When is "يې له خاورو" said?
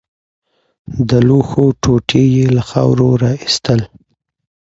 2.35-3.09